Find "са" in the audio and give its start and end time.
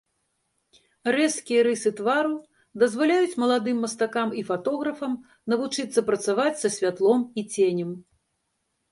6.63-6.69